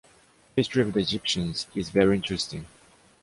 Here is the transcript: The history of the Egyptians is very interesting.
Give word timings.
The 0.01 0.09
history 0.63 0.81
of 0.81 0.93
the 0.93 0.99
Egyptians 0.99 1.67
is 1.75 1.91
very 1.91 2.15
interesting. 2.15 2.65